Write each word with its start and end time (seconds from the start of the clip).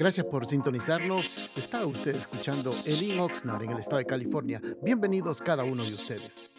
Gracias 0.00 0.24
por 0.24 0.46
sintonizarnos. 0.46 1.34
Está 1.54 1.84
usted 1.84 2.14
escuchando 2.14 2.70
Elin 2.86 3.20
Oxnard 3.20 3.64
en 3.64 3.72
el 3.72 3.80
estado 3.80 3.98
de 3.98 4.06
California. 4.06 4.58
Bienvenidos 4.82 5.42
cada 5.42 5.62
uno 5.62 5.84
de 5.84 5.92
ustedes. 5.92 6.50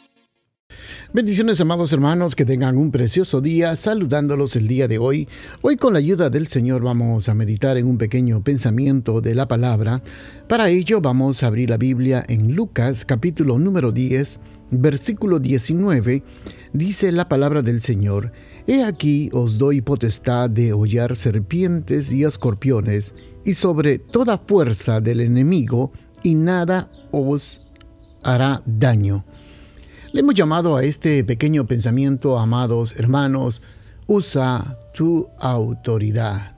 Bendiciones, 1.11 1.59
amados 1.59 1.91
hermanos, 1.91 2.35
que 2.35 2.45
tengan 2.45 2.77
un 2.77 2.91
precioso 2.91 3.41
día, 3.41 3.75
saludándolos 3.75 4.55
el 4.55 4.67
día 4.67 4.87
de 4.87 4.99
hoy. 4.99 5.27
Hoy 5.63 5.75
con 5.75 5.93
la 5.93 5.99
ayuda 5.99 6.29
del 6.29 6.49
Señor 6.49 6.83
vamos 6.83 7.29
a 7.29 7.33
meditar 7.33 7.77
en 7.77 7.87
un 7.87 7.97
pequeño 7.97 8.43
pensamiento 8.43 9.21
de 9.21 9.33
la 9.33 9.47
palabra. 9.47 10.03
Para 10.47 10.69
ello 10.69 11.01
vamos 11.01 11.41
a 11.41 11.47
abrir 11.47 11.71
la 11.71 11.77
Biblia 11.77 12.23
en 12.27 12.53
Lucas 12.53 13.05
capítulo 13.05 13.57
número 13.57 13.91
10, 13.91 14.39
versículo 14.69 15.39
19. 15.39 16.23
Dice 16.73 17.11
la 17.11 17.27
palabra 17.27 17.63
del 17.63 17.81
Señor, 17.81 18.31
He 18.67 18.83
aquí 18.83 19.29
os 19.33 19.57
doy 19.57 19.81
potestad 19.81 20.47
de 20.49 20.71
hollar 20.71 21.15
serpientes 21.15 22.11
y 22.11 22.23
escorpiones, 22.23 23.15
y 23.45 23.53
sobre 23.53 23.99
toda 23.99 24.37
fuerza 24.37 25.01
del 25.01 25.21
enemigo, 25.21 25.91
y 26.23 26.35
nada 26.35 26.89
os 27.11 27.61
hará 28.23 28.61
daño. 28.65 29.25
Le 30.13 30.19
hemos 30.19 30.35
llamado 30.35 30.75
a 30.75 30.83
este 30.83 31.23
pequeño 31.23 31.65
pensamiento, 31.65 32.37
amados 32.37 32.93
hermanos, 32.97 33.61
usa 34.07 34.77
tu 34.93 35.29
autoridad. 35.39 36.57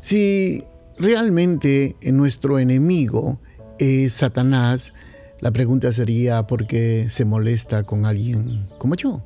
Si 0.00 0.64
realmente 0.98 1.96
nuestro 2.02 2.58
enemigo 2.58 3.38
es 3.78 4.14
Satanás, 4.14 4.92
la 5.40 5.52
pregunta 5.52 5.92
sería 5.92 6.46
por 6.46 6.66
qué 6.66 7.06
se 7.08 7.24
molesta 7.24 7.84
con 7.84 8.04
alguien 8.04 8.66
como 8.78 8.96
yo. 8.96 9.22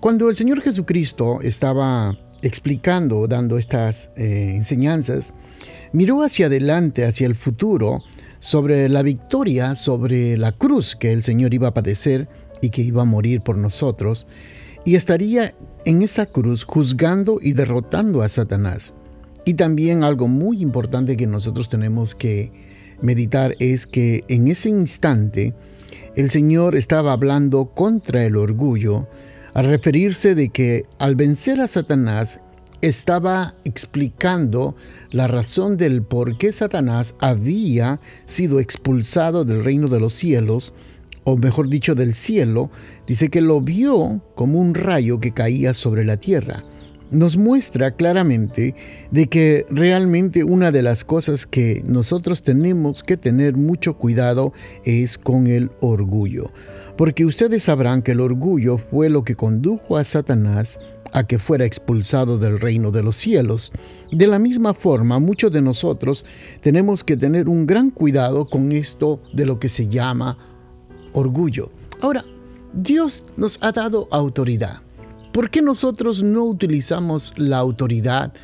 Cuando 0.00 0.30
el 0.30 0.36
Señor 0.36 0.62
Jesucristo 0.62 1.40
estaba 1.42 2.18
explicando, 2.42 3.26
dando 3.26 3.58
estas 3.58 4.10
eh, 4.16 4.52
enseñanzas, 4.54 5.34
miró 5.92 6.22
hacia 6.22 6.46
adelante, 6.46 7.04
hacia 7.04 7.26
el 7.26 7.34
futuro, 7.34 8.02
sobre 8.40 8.88
la 8.88 9.02
victoria, 9.02 9.76
sobre 9.76 10.36
la 10.36 10.52
cruz 10.52 10.96
que 10.96 11.12
el 11.12 11.22
Señor 11.22 11.54
iba 11.54 11.68
a 11.68 11.74
padecer 11.74 12.28
y 12.60 12.70
que 12.70 12.82
iba 12.82 13.02
a 13.02 13.06
morir 13.06 13.40
por 13.40 13.56
nosotros, 13.56 14.26
y 14.84 14.96
estaría 14.96 15.54
en 15.84 16.02
esa 16.02 16.26
cruz 16.26 16.64
juzgando 16.64 17.38
y 17.40 17.52
derrotando 17.52 18.22
a 18.22 18.28
Satanás. 18.28 18.94
Y 19.44 19.54
también 19.54 20.04
algo 20.04 20.28
muy 20.28 20.60
importante 20.62 21.16
que 21.16 21.26
nosotros 21.26 21.68
tenemos 21.68 22.14
que 22.14 22.52
meditar 23.00 23.56
es 23.58 23.86
que 23.86 24.24
en 24.28 24.48
ese 24.48 24.68
instante 24.68 25.54
el 26.14 26.30
Señor 26.30 26.76
estaba 26.76 27.12
hablando 27.12 27.66
contra 27.66 28.24
el 28.24 28.36
orgullo 28.36 29.08
al 29.54 29.66
referirse 29.66 30.34
de 30.34 30.48
que 30.48 30.86
al 30.98 31.16
vencer 31.16 31.60
a 31.60 31.66
Satanás 31.66 32.40
estaba 32.80 33.54
explicando 33.64 34.74
la 35.10 35.26
razón 35.26 35.76
del 35.76 36.02
por 36.02 36.36
qué 36.36 36.52
Satanás 36.52 37.14
había 37.20 38.00
sido 38.24 38.58
expulsado 38.60 39.44
del 39.44 39.62
reino 39.62 39.88
de 39.88 40.00
los 40.00 40.14
cielos 40.14 40.74
o 41.24 41.36
mejor 41.36 41.68
dicho 41.68 41.94
del 41.94 42.14
cielo, 42.14 42.70
dice 43.06 43.28
que 43.28 43.40
lo 43.40 43.60
vio 43.60 44.20
como 44.34 44.58
un 44.58 44.74
rayo 44.74 45.20
que 45.20 45.32
caía 45.32 45.74
sobre 45.74 46.04
la 46.04 46.16
tierra. 46.16 46.64
Nos 47.12 47.36
muestra 47.36 47.92
claramente 47.92 48.74
de 49.10 49.26
que 49.26 49.66
realmente 49.68 50.44
una 50.44 50.72
de 50.72 50.82
las 50.82 51.04
cosas 51.04 51.46
que 51.46 51.82
nosotros 51.86 52.42
tenemos 52.42 53.02
que 53.02 53.16
tener 53.18 53.54
mucho 53.54 53.98
cuidado 53.98 54.54
es 54.84 55.18
con 55.18 55.46
el 55.46 55.70
orgullo. 55.80 56.50
Porque 56.96 57.26
ustedes 57.26 57.64
sabrán 57.64 58.00
que 58.02 58.12
el 58.12 58.20
orgullo 58.20 58.78
fue 58.78 59.10
lo 59.10 59.24
que 59.24 59.36
condujo 59.36 59.98
a 59.98 60.04
Satanás 60.04 60.80
a 61.12 61.24
que 61.24 61.38
fuera 61.38 61.66
expulsado 61.66 62.38
del 62.38 62.58
reino 62.58 62.90
de 62.90 63.02
los 63.02 63.16
cielos. 63.16 63.72
De 64.10 64.26
la 64.26 64.38
misma 64.38 64.72
forma, 64.72 65.18
muchos 65.18 65.52
de 65.52 65.60
nosotros 65.60 66.24
tenemos 66.62 67.04
que 67.04 67.18
tener 67.18 67.48
un 67.48 67.66
gran 67.66 67.90
cuidado 67.90 68.46
con 68.46 68.72
esto 68.72 69.22
de 69.34 69.44
lo 69.44 69.60
que 69.60 69.68
se 69.68 69.88
llama 69.88 70.38
orgullo. 71.12 71.70
Ahora, 72.00 72.24
Dios 72.72 73.22
nos 73.36 73.58
ha 73.60 73.70
dado 73.72 74.08
autoridad. 74.10 74.80
¿Por 75.32 75.48
qué 75.48 75.62
nosotros 75.62 76.22
no 76.22 76.44
utilizamos 76.44 77.32
la 77.36 77.56
autoridad 77.56 78.34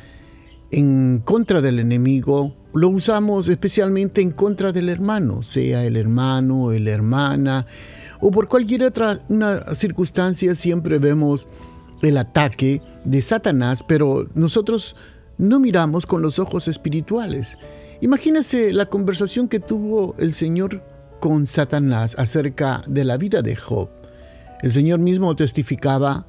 en 0.71 1.21
contra 1.23 1.61
del 1.61 1.77
enemigo? 1.77 2.55
Lo 2.73 2.89
usamos 2.89 3.47
especialmente 3.47 4.21
en 4.21 4.31
contra 4.31 4.71
del 4.71 4.89
hermano, 4.89 5.43
sea 5.43 5.85
el 5.85 5.95
hermano, 5.95 6.71
la 6.71 6.89
hermana, 6.89 7.67
o 8.19 8.31
por 8.31 8.47
cualquier 8.47 8.85
otra 8.85 9.23
una 9.29 9.75
circunstancia 9.75 10.55
siempre 10.55 10.97
vemos 10.97 11.47
el 12.01 12.17
ataque 12.17 12.81
de 13.05 13.21
Satanás, 13.21 13.83
pero 13.83 14.27
nosotros 14.33 14.95
no 15.37 15.59
miramos 15.59 16.07
con 16.07 16.23
los 16.23 16.39
ojos 16.39 16.67
espirituales. 16.67 17.59
Imagínese 18.01 18.73
la 18.73 18.87
conversación 18.87 19.47
que 19.47 19.59
tuvo 19.59 20.15
el 20.17 20.33
Señor 20.33 20.83
con 21.19 21.45
Satanás 21.45 22.15
acerca 22.17 22.81
de 22.87 23.03
la 23.03 23.17
vida 23.17 23.43
de 23.43 23.55
Job. 23.55 23.89
El 24.63 24.71
Señor 24.71 24.99
mismo 24.99 25.35
testificaba 25.35 26.25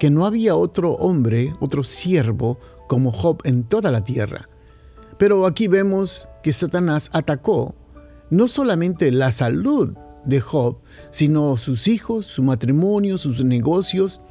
que 0.00 0.10
no 0.10 0.24
había 0.24 0.56
otro 0.56 0.94
hombre, 0.94 1.52
otro 1.60 1.84
siervo 1.84 2.58
como 2.88 3.12
Job 3.12 3.42
en 3.44 3.64
toda 3.64 3.90
la 3.90 4.02
tierra. 4.02 4.48
Pero 5.18 5.44
aquí 5.44 5.68
vemos 5.68 6.26
que 6.42 6.54
Satanás 6.54 7.10
atacó 7.12 7.74
no 8.30 8.48
solamente 8.48 9.12
la 9.12 9.30
salud 9.30 9.90
de 10.24 10.40
Job, 10.40 10.78
sino 11.10 11.58
sus 11.58 11.86
hijos, 11.86 12.24
su 12.24 12.42
matrimonio, 12.42 13.18
sus 13.18 13.44
negocios. 13.44 14.22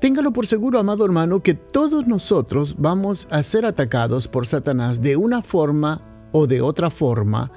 Téngalo 0.00 0.32
por 0.32 0.48
seguro, 0.48 0.80
amado 0.80 1.04
hermano, 1.04 1.44
que 1.44 1.54
todos 1.54 2.08
nosotros 2.08 2.74
vamos 2.76 3.28
a 3.30 3.44
ser 3.44 3.66
atacados 3.66 4.26
por 4.26 4.48
Satanás 4.48 5.00
de 5.00 5.16
una 5.16 5.42
forma 5.42 6.02
o 6.32 6.48
de 6.48 6.60
otra 6.60 6.90
forma 6.90 7.52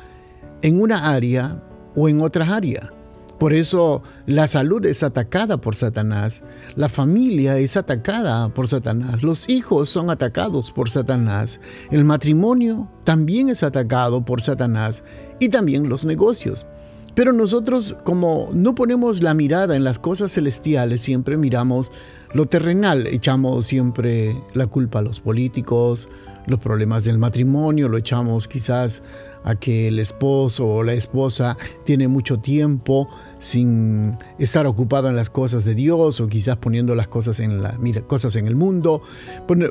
en 0.61 0.79
una 0.79 1.11
área 1.11 1.63
o 1.95 2.07
en 2.07 2.21
otra 2.21 2.55
área. 2.55 2.93
Por 3.41 3.53
eso 3.53 4.03
la 4.27 4.45
salud 4.45 4.85
es 4.85 5.01
atacada 5.01 5.57
por 5.57 5.73
Satanás, 5.73 6.43
la 6.75 6.89
familia 6.89 7.57
es 7.57 7.75
atacada 7.75 8.49
por 8.49 8.67
Satanás, 8.67 9.23
los 9.23 9.49
hijos 9.49 9.89
son 9.89 10.11
atacados 10.11 10.69
por 10.69 10.91
Satanás, 10.91 11.59
el 11.89 12.05
matrimonio 12.05 12.87
también 13.03 13.49
es 13.49 13.63
atacado 13.63 14.23
por 14.23 14.41
Satanás. 14.41 15.03
Y 15.39 15.49
también 15.49 15.89
los 15.89 16.05
negocios. 16.05 16.67
Pero 17.15 17.33
nosotros 17.33 17.95
como 18.03 18.51
no 18.53 18.75
ponemos 18.75 19.23
la 19.23 19.33
mirada 19.33 19.75
en 19.75 19.83
las 19.85 19.97
cosas 19.97 20.31
celestiales, 20.31 21.01
siempre 21.01 21.35
miramos 21.35 21.91
lo 22.33 22.45
terrenal, 22.45 23.07
echamos 23.07 23.65
siempre 23.65 24.35
la 24.53 24.67
culpa 24.67 24.99
a 24.99 25.01
los 25.01 25.19
políticos, 25.19 26.07
los 26.47 26.59
problemas 26.59 27.03
del 27.03 27.17
matrimonio, 27.17 27.87
lo 27.87 27.97
echamos 27.97 28.47
quizás 28.47 29.03
a 29.43 29.55
que 29.55 29.87
el 29.87 29.99
esposo 29.99 30.67
o 30.67 30.83
la 30.83 30.93
esposa 30.93 31.57
tiene 31.83 32.07
mucho 32.07 32.39
tiempo 32.39 33.09
sin 33.39 34.17
estar 34.37 34.67
ocupado 34.67 35.09
en 35.09 35.15
las 35.15 35.29
cosas 35.29 35.65
de 35.65 35.73
Dios 35.73 36.21
o 36.21 36.27
quizás 36.27 36.57
poniendo 36.57 36.93
las 36.95 37.07
cosas 37.07 37.39
en, 37.39 37.61
la, 37.61 37.75
cosas 38.07 38.35
en 38.35 38.47
el 38.47 38.55
mundo, 38.55 39.01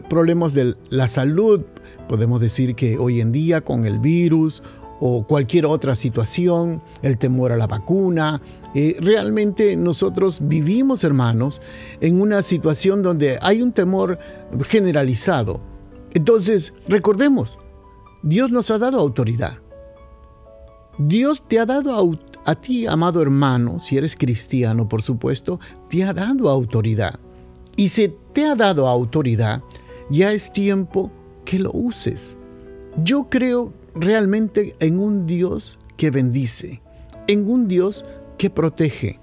problemas 0.09 0.55
de 0.55 0.75
la 0.91 1.09
salud, 1.09 1.63
podemos 2.09 2.41
decir 2.41 2.75
que 2.75 2.99
hoy 2.99 3.21
en 3.21 3.31
día 3.31 3.61
con 3.61 3.87
el 3.87 4.01
virus 4.01 4.63
o 5.01 5.27
cualquier 5.27 5.67
otra 5.67 5.97
situación, 5.97 6.83
el 7.03 7.19
temor 7.19 7.53
a 7.53 7.57
la 7.57 7.67
vacuna. 7.67 8.41
Eh, 8.75 8.97
realmente 9.01 9.75
nosotros 9.77 10.41
vivimos, 10.43 11.03
hermanos, 11.03 11.61
en 12.01 12.21
una 12.21 12.43
situación 12.43 13.03
donde 13.03 13.39
hay 13.41 13.63
un 13.63 13.73
temor 13.73 14.19
generalizado. 14.69 15.61
Entonces, 16.13 16.75
recordemos, 16.87 17.59
Dios 18.23 18.51
nos 18.51 18.71
ha 18.71 18.79
dado 18.79 19.01
autoridad. 19.01 19.59
Dios 20.99 21.43
te 21.49 21.59
ha 21.59 21.67
dado 21.67 22.19
a 22.45 22.55
ti, 22.55 22.87
amado 22.87 23.23
hermano, 23.23 23.81
si 23.81 23.97
eres 23.97 24.17
cristiano, 24.17 24.89
por 24.89 25.03
supuesto, 25.03 25.61
te 25.89 26.05
ha 26.05 26.13
dado 26.13 26.49
autoridad. 26.49 27.19
Y 27.77 27.89
si 27.89 28.15
te 28.33 28.45
ha 28.45 28.55
dado 28.55 28.87
autoridad, 28.87 29.63
ya 30.11 30.33
es 30.33 30.53
tiempo 30.53 31.11
que 31.45 31.59
lo 31.59 31.71
uses. 31.73 32.37
Yo 33.03 33.29
creo 33.31 33.73
realmente 33.95 34.77
en 34.81 34.99
un 34.99 35.27
Dios 35.27 35.79
que 35.97 36.11
bendice, 36.11 36.83
en 37.27 37.49
un 37.49 37.69
Dios 37.69 38.05
que 38.39 38.51
protege, 38.51 39.21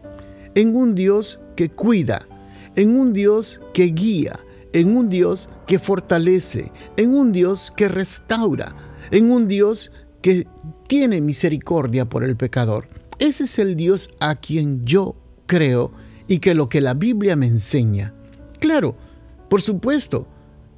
en 0.55 0.75
un 0.75 0.95
Dios 0.95 1.39
que 1.55 1.69
cuida, 1.69 2.27
en 2.75 2.97
un 2.97 3.13
Dios 3.13 3.61
que 3.73 3.85
guía, 3.85 4.39
en 4.73 4.95
un 4.95 5.09
Dios 5.09 5.49
que 5.65 5.79
fortalece, 5.79 6.71
en 6.97 7.13
un 7.13 7.31
Dios 7.31 7.71
que 7.75 7.87
restaura, 7.87 8.75
en 9.11 9.31
un 9.31 9.47
Dios 9.47 9.91
que 10.21 10.47
tiene 10.87 11.21
misericordia 11.21 12.05
por 12.05 12.23
el 12.23 12.35
pecador. 12.35 12.87
Ese 13.19 13.45
es 13.45 13.59
el 13.59 13.75
Dios 13.75 14.09
a 14.19 14.35
quien 14.35 14.85
yo 14.85 15.15
creo 15.47 15.91
y 16.27 16.39
que 16.39 16.53
lo 16.53 16.69
que 16.69 16.81
la 16.81 16.93
Biblia 16.93 17.35
me 17.35 17.47
enseña. 17.47 18.13
Claro, 18.59 18.95
por 19.49 19.61
supuesto, 19.61 20.27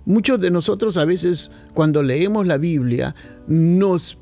muchos 0.09 0.41
de 0.41 0.49
nosotros 0.49 0.97
a 0.97 1.05
veces 1.05 1.51
cuando 1.75 2.01
leemos 2.01 2.47
la 2.47 2.57
Biblia 2.57 3.13
nos 3.47 4.17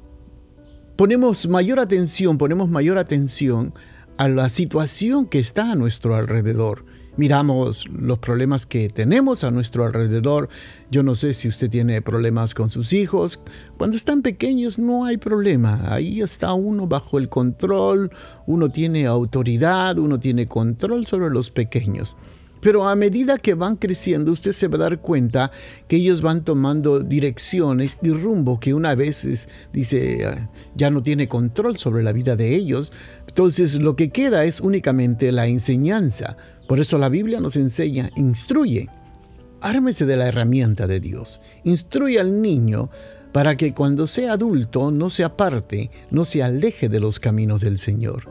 ponemos 0.97 1.47
mayor 1.47 1.79
atención, 1.79 2.37
ponemos 2.37 2.69
mayor 2.69 2.97
atención 2.97 3.73
a 4.17 4.27
la 4.27 4.49
situación 4.49 5.27
que 5.27 5.39
está 5.39 5.71
a 5.71 5.75
nuestro 5.75 6.15
alrededor. 6.15 6.85
miramos 7.15 7.85
los 7.89 8.19
problemas 8.19 8.67
que 8.67 8.89
tenemos 8.89 9.43
a 9.43 9.49
nuestro 9.49 9.85
alrededor. 9.85 10.49
Yo 10.91 11.01
no 11.01 11.15
sé 11.15 11.33
si 11.33 11.47
usted 11.47 11.67
tiene 11.67 11.99
problemas 12.03 12.53
con 12.53 12.69
sus 12.69 12.93
hijos. 12.93 13.39
Cuando 13.77 13.97
están 13.97 14.21
pequeños 14.21 14.77
no 14.77 15.05
hay 15.05 15.17
problema. 15.17 15.91
Ahí 15.91 16.21
está 16.21 16.53
uno 16.53 16.85
bajo 16.85 17.17
el 17.17 17.27
control, 17.27 18.11
uno 18.45 18.69
tiene 18.69 19.07
autoridad, 19.07 19.97
uno 19.97 20.19
tiene 20.19 20.47
control 20.47 21.07
sobre 21.07 21.31
los 21.31 21.49
pequeños. 21.49 22.17
Pero 22.67 22.85
a 22.85 22.97
medida 22.97 23.37
que 23.37 23.53
van 23.53 23.77
creciendo, 23.77 24.33
usted 24.33 24.51
se 24.51 24.67
va 24.67 24.75
a 24.75 24.79
dar 24.79 24.99
cuenta 24.99 25.53
que 25.87 25.95
ellos 25.95 26.21
van 26.21 26.43
tomando 26.43 26.99
direcciones 26.99 27.97
y 28.01 28.09
rumbo 28.09 28.59
que 28.59 28.73
una 28.73 28.93
vez 28.93 29.47
dice 29.71 30.25
ah, 30.25 30.49
ya 30.75 30.89
no 30.89 31.01
tiene 31.01 31.29
control 31.29 31.77
sobre 31.77 32.03
la 32.03 32.11
vida 32.11 32.35
de 32.35 32.55
ellos. 32.55 32.91
Entonces 33.25 33.75
lo 33.75 33.95
que 33.95 34.09
queda 34.09 34.43
es 34.43 34.59
únicamente 34.59 35.31
la 35.31 35.47
enseñanza. 35.47 36.35
Por 36.67 36.81
eso 36.81 36.97
la 36.97 37.07
Biblia 37.07 37.39
nos 37.39 37.55
enseña, 37.55 38.09
instruye. 38.17 38.89
Ármese 39.61 40.05
de 40.05 40.17
la 40.17 40.27
herramienta 40.27 40.87
de 40.87 40.99
Dios. 40.99 41.39
Instruye 41.63 42.19
al 42.19 42.41
niño 42.41 42.89
para 43.31 43.55
que 43.55 43.73
cuando 43.73 44.07
sea 44.07 44.33
adulto 44.33 44.91
no 44.91 45.09
se 45.09 45.23
aparte, 45.23 45.89
no 46.11 46.25
se 46.25 46.43
aleje 46.43 46.89
de 46.89 46.99
los 46.99 47.21
caminos 47.21 47.61
del 47.61 47.77
Señor. 47.77 48.27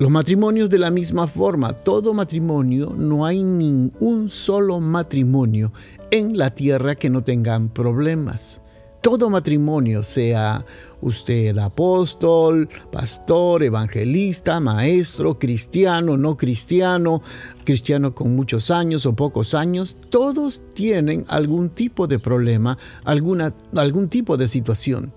Los 0.00 0.10
matrimonios 0.10 0.70
de 0.70 0.78
la 0.78 0.90
misma 0.90 1.26
forma, 1.26 1.74
todo 1.74 2.14
matrimonio, 2.14 2.94
no 2.96 3.26
hay 3.26 3.42
ni 3.42 3.92
un 4.00 4.30
solo 4.30 4.80
matrimonio 4.80 5.74
en 6.10 6.38
la 6.38 6.54
tierra 6.54 6.94
que 6.94 7.10
no 7.10 7.22
tengan 7.22 7.68
problemas. 7.68 8.62
Todo 9.02 9.28
matrimonio, 9.28 10.02
sea 10.02 10.64
usted 11.02 11.58
apóstol, 11.58 12.70
pastor, 12.90 13.62
evangelista, 13.62 14.58
maestro, 14.58 15.38
cristiano, 15.38 16.16
no 16.16 16.34
cristiano, 16.34 17.20
cristiano 17.64 18.14
con 18.14 18.34
muchos 18.34 18.70
años 18.70 19.04
o 19.04 19.14
pocos 19.14 19.52
años, 19.52 19.98
todos 20.08 20.62
tienen 20.72 21.26
algún 21.28 21.68
tipo 21.68 22.06
de 22.06 22.18
problema, 22.18 22.78
alguna, 23.04 23.52
algún 23.76 24.08
tipo 24.08 24.38
de 24.38 24.48
situación. 24.48 25.12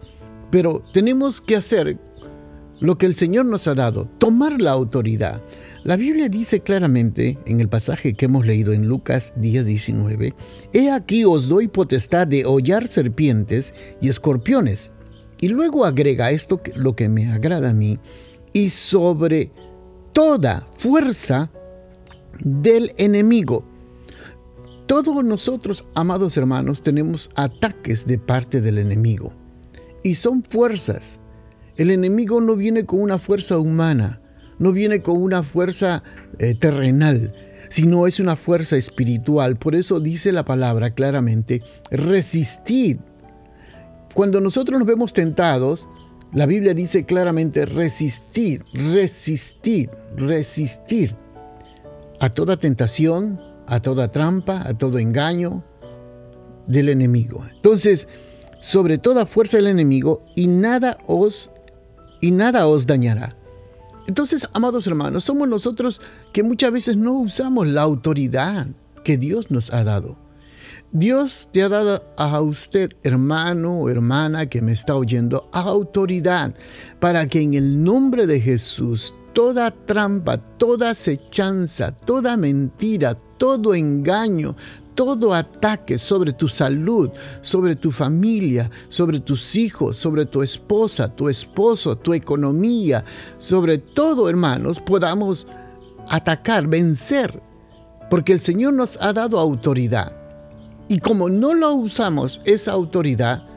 Pero 0.52 0.84
tenemos 0.92 1.40
que 1.40 1.56
hacer 1.56 1.98
lo 2.84 2.98
que 2.98 3.06
el 3.06 3.16
Señor 3.16 3.46
nos 3.46 3.66
ha 3.70 3.76
dado, 3.76 4.10
tomar 4.18 4.62
la 4.62 4.72
autoridad. 4.72 5.42
La 5.86 5.96
Biblia 5.96 6.28
dice 6.28 6.60
claramente 6.60 7.38
en 7.46 7.62
el 7.62 7.70
pasaje 7.70 8.14
que 8.14 8.26
hemos 8.26 8.46
leído 8.46 8.74
en 8.74 8.90
Lucas 8.90 9.34
10:19, 9.38 10.36
He 10.74 10.92
aquí 10.92 11.24
os 11.24 11.48
doy 11.48 11.70
potestad 11.70 12.28
de 12.28 12.46
hollar 12.46 12.86
serpientes 12.88 13.74
y 14.02 14.10
escorpiones 14.10 14.92
y 15.40 15.48
luego 15.48 15.86
agrega 15.86 16.32
esto, 16.32 16.62
lo 16.76 16.94
que 16.94 17.08
me 17.08 17.32
agrada 17.32 17.70
a 17.70 17.74
mí, 17.74 18.00
y 18.52 18.70
sobre 18.70 19.50
toda 20.12 20.68
fuerza 20.78 21.50
del 22.42 22.92
enemigo. 22.98 23.66
Todos 24.88 25.24
nosotros, 25.24 25.86
amados 25.96 26.36
hermanos, 26.36 26.82
tenemos 26.82 27.30
ataques 27.36 28.06
de 28.06 28.20
parte 28.20 28.60
del 28.60 28.78
enemigo. 28.78 29.34
Y 30.04 30.16
son 30.16 30.44
fuerzas. 30.44 31.22
El 31.78 31.92
enemigo 31.92 32.42
no 32.42 32.56
viene 32.56 32.86
con 32.86 33.00
una 33.02 33.20
fuerza 33.20 33.58
humana, 33.58 34.22
no 34.60 34.72
viene 34.72 35.02
con 35.02 35.22
una 35.22 35.44
fuerza 35.44 36.04
eh, 36.40 36.56
terrenal, 36.56 37.34
sino 37.70 38.08
es 38.08 38.20
una 38.20 38.36
fuerza 38.36 38.78
espiritual. 38.78 39.58
Por 39.58 39.76
eso 39.76 40.00
dice 40.00 40.32
la 40.32 40.46
palabra 40.46 40.92
claramente, 40.92 41.62
resistid 41.90 42.98
cuando 44.14 44.40
nosotros 44.40 44.78
nos 44.78 44.88
vemos 44.88 45.12
tentados, 45.12 45.88
la 46.34 46.46
Biblia 46.46 46.76
dice 46.76 47.04
claramente 47.04 47.66
resistir, 47.66 48.64
resistir, 48.74 49.90
resistir 50.16 51.16
a 52.20 52.30
toda 52.30 52.58
tentación, 52.58 53.42
a 53.66 53.82
toda 53.82 54.12
trampa, 54.12 54.62
a 54.68 54.78
todo 54.78 55.00
engaño 55.00 55.64
del 56.68 56.90
enemigo. 56.90 57.44
Entonces, 57.52 58.08
sobre 58.60 59.00
toda 59.00 59.26
fuerza 59.26 59.58
del 59.58 59.68
enemigo 59.68 60.24
y 60.36 60.46
nada 60.48 60.98
os 61.08 61.52
y 62.24 62.32
nada 62.32 62.68
os 62.68 62.88
dañará. 62.88 63.36
Entonces, 64.08 64.48
amados 64.54 64.88
hermanos, 64.88 65.26
somos 65.26 65.46
nosotros 65.50 66.00
que 66.32 66.42
muchas 66.42 66.72
veces 66.72 66.96
no 66.96 67.20
usamos 67.20 67.68
la 67.68 67.82
autoridad 67.82 68.68
que 69.04 69.18
Dios 69.18 69.52
nos 69.52 69.74
ha 69.74 69.84
dado. 69.84 70.18
Dios 70.94 71.50
te 71.52 71.64
ha 71.64 71.68
dado 71.68 72.02
a 72.16 72.40
usted, 72.40 72.92
hermano 73.04 73.78
o 73.78 73.90
hermana 73.90 74.46
que 74.46 74.62
me 74.62 74.72
está 74.72 74.96
oyendo, 74.96 75.50
autoridad 75.52 76.56
para 77.02 77.26
que 77.26 77.42
en 77.42 77.56
el 77.56 77.84
nombre 77.84 78.26
de 78.26 78.40
Jesús 78.40 79.14
toda 79.34 79.72
trampa, 79.72 80.38
toda 80.58 80.92
acechanza, 80.92 81.92
toda 81.92 82.38
mentira, 82.38 83.16
todo 83.38 83.74
engaño, 83.74 84.56
todo 84.96 85.34
ataque 85.34 85.98
sobre 85.98 86.34
tu 86.34 86.48
salud, 86.48 87.10
sobre 87.42 87.76
tu 87.76 87.92
familia, 87.92 88.70
sobre 88.90 89.20
tus 89.20 89.56
hijos, 89.56 89.98
sobre 89.98 90.26
tu 90.26 90.44
esposa, 90.44 91.14
tu 91.14 91.30
esposo, 91.30 91.98
tu 91.98 92.14
economía, 92.14 93.04
sobre 93.38 93.80
todo, 93.80 94.30
hermanos, 94.30 94.80
podamos 94.80 95.48
atacar, 96.10 96.68
vencer, 96.68 97.42
porque 98.10 98.34
el 98.34 98.40
Señor 98.40 98.74
nos 98.74 98.98
ha 99.02 99.14
dado 99.14 99.40
autoridad. 99.40 100.14
Y 100.88 101.00
como 101.00 101.30
no 101.30 101.54
lo 101.54 101.74
usamos 101.74 102.42
esa 102.46 102.74
autoridad, 102.74 103.48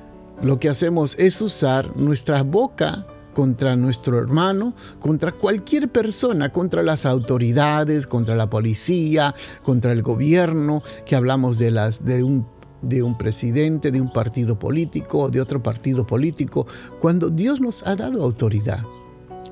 lo 0.42 0.58
que 0.58 0.68
hacemos 0.68 1.14
es 1.18 1.40
usar 1.40 1.96
nuestra 1.96 2.42
boca 2.42 3.06
contra 3.36 3.76
nuestro 3.76 4.16
hermano, 4.16 4.72
contra 4.98 5.30
cualquier 5.30 5.90
persona, 5.90 6.50
contra 6.52 6.82
las 6.82 7.04
autoridades, 7.04 8.06
contra 8.06 8.34
la 8.34 8.48
policía, 8.48 9.34
contra 9.62 9.92
el 9.92 10.00
gobierno, 10.00 10.82
que 11.04 11.16
hablamos 11.16 11.58
de, 11.58 11.70
las, 11.70 12.02
de, 12.02 12.24
un, 12.24 12.46
de 12.80 13.02
un 13.02 13.18
presidente, 13.18 13.90
de 13.90 14.00
un 14.00 14.10
partido 14.10 14.58
político, 14.58 15.28
de 15.28 15.42
otro 15.42 15.62
partido 15.62 16.06
político, 16.06 16.66
cuando 16.98 17.28
Dios 17.28 17.60
nos 17.60 17.86
ha 17.86 17.94
dado 17.94 18.24
autoridad. 18.24 18.80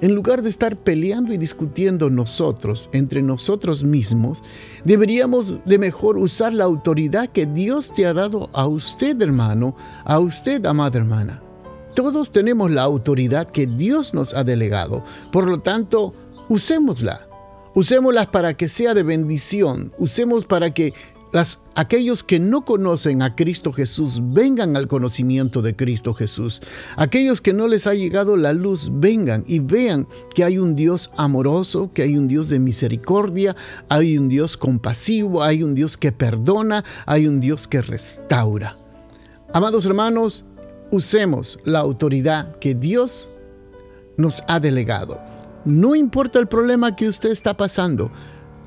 En 0.00 0.14
lugar 0.14 0.40
de 0.40 0.48
estar 0.48 0.78
peleando 0.78 1.34
y 1.34 1.36
discutiendo 1.36 2.08
nosotros, 2.08 2.88
entre 2.92 3.20
nosotros 3.20 3.84
mismos, 3.84 4.42
deberíamos 4.86 5.62
de 5.66 5.78
mejor 5.78 6.16
usar 6.16 6.54
la 6.54 6.64
autoridad 6.64 7.28
que 7.28 7.44
Dios 7.44 7.92
te 7.92 8.06
ha 8.06 8.14
dado 8.14 8.48
a 8.54 8.66
usted, 8.66 9.20
hermano, 9.20 9.76
a 10.06 10.20
usted, 10.20 10.64
amada 10.64 10.98
hermana. 10.98 11.43
Todos 11.94 12.32
tenemos 12.32 12.70
la 12.70 12.82
autoridad 12.82 13.48
que 13.50 13.66
Dios 13.66 14.14
nos 14.14 14.34
ha 14.34 14.44
delegado. 14.44 15.04
Por 15.30 15.48
lo 15.48 15.60
tanto, 15.60 16.12
usémosla. 16.48 17.28
Usémosla 17.74 18.30
para 18.30 18.56
que 18.56 18.68
sea 18.68 18.94
de 18.94 19.02
bendición. 19.02 19.92
Usemos 19.98 20.44
para 20.44 20.72
que 20.74 20.92
aquellos 21.74 22.22
que 22.22 22.38
no 22.38 22.64
conocen 22.64 23.22
a 23.22 23.34
Cristo 23.34 23.72
Jesús 23.72 24.20
vengan 24.22 24.76
al 24.76 24.86
conocimiento 24.86 25.62
de 25.62 25.74
Cristo 25.74 26.14
Jesús. 26.14 26.62
Aquellos 26.96 27.40
que 27.40 27.52
no 27.52 27.66
les 27.66 27.86
ha 27.86 27.94
llegado 27.94 28.36
la 28.36 28.52
luz 28.52 28.90
vengan 28.92 29.44
y 29.46 29.58
vean 29.58 30.06
que 30.34 30.44
hay 30.44 30.58
un 30.58 30.76
Dios 30.76 31.10
amoroso, 31.16 31.90
que 31.92 32.02
hay 32.02 32.16
un 32.16 32.28
Dios 32.28 32.48
de 32.48 32.58
misericordia, 32.58 33.56
hay 33.88 34.16
un 34.16 34.28
Dios 34.28 34.56
compasivo, 34.56 35.42
hay 35.42 35.62
un 35.62 35.74
Dios 35.74 35.96
que 35.96 36.12
perdona, 36.12 36.84
hay 37.06 37.26
un 37.26 37.40
Dios 37.40 37.66
que 37.66 37.82
restaura. 37.82 38.78
Amados 39.52 39.86
hermanos, 39.86 40.44
usemos 40.90 41.58
la 41.64 41.80
autoridad 41.80 42.56
que 42.58 42.74
Dios 42.74 43.30
nos 44.16 44.42
ha 44.48 44.60
delegado. 44.60 45.20
No 45.64 45.94
importa 45.94 46.38
el 46.38 46.46
problema 46.46 46.94
que 46.94 47.08
usted 47.08 47.30
está 47.30 47.56
pasando, 47.56 48.12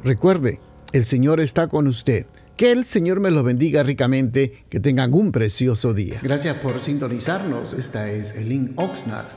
recuerde, 0.04 0.60
el 0.94 1.06
Señor 1.06 1.40
está 1.40 1.68
con 1.68 1.88
usted. 1.88 2.26
Que 2.56 2.72
el 2.72 2.86
Señor 2.86 3.20
me 3.20 3.30
los 3.30 3.44
bendiga 3.44 3.84
ricamente, 3.84 4.64
que 4.70 4.80
tengan 4.80 5.14
un 5.14 5.32
precioso 5.32 5.94
día. 5.94 6.20
Gracias 6.24 6.58
por 6.58 6.80
sintonizarnos. 6.80 7.74
Esta 7.74 8.10
es 8.10 8.36
Elin 8.36 8.74
Oxnard. 8.78 9.28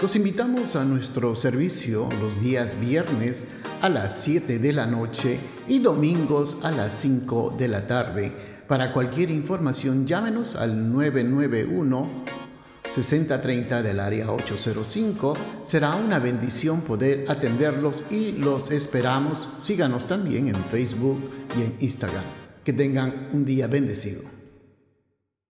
Los 0.00 0.16
invitamos 0.16 0.76
a 0.76 0.84
nuestro 0.86 1.34
servicio 1.34 2.08
los 2.22 2.40
días 2.40 2.80
viernes 2.80 3.44
a 3.82 3.90
las 3.90 4.22
7 4.22 4.58
de 4.58 4.72
la 4.72 4.86
noche 4.86 5.38
y 5.68 5.78
domingos 5.78 6.56
a 6.62 6.70
las 6.70 6.94
5 7.00 7.56
de 7.58 7.68
la 7.68 7.86
tarde. 7.86 8.32
Para 8.66 8.94
cualquier 8.94 9.30
información 9.30 10.06
llámenos 10.06 10.56
al 10.56 10.90
991 10.90 12.08
6030 12.94 13.82
del 13.82 14.00
área 14.00 14.32
805. 14.32 15.36
Será 15.64 15.94
una 15.96 16.18
bendición 16.18 16.80
poder 16.80 17.26
atenderlos 17.28 18.04
y 18.10 18.32
los 18.32 18.70
esperamos. 18.70 19.50
Síganos 19.60 20.06
también 20.06 20.48
en 20.48 20.64
Facebook 20.70 21.20
y 21.58 21.60
en 21.60 21.76
Instagram. 21.78 22.24
Que 22.64 22.72
tengan 22.72 23.28
un 23.34 23.44
día 23.44 23.66
bendecido. 23.66 24.39